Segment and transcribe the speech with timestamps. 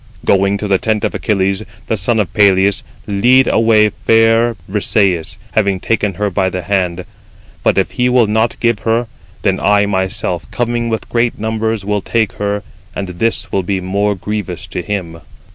[0.25, 5.79] "Going to the tent of Achilles, the son of Peleus, lead away fair Brisëis, having
[5.79, 7.05] taken her by the hand;
[7.61, 9.05] but if he will not give her,
[9.43, 12.63] then I myself, coming with great numbers, will take her,
[12.95, 15.21] and this will be more grievous 41 to him."